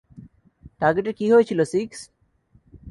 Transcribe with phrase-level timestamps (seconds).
[0.81, 1.99] টার্গেটের কী হয়েছিল, সিক্স?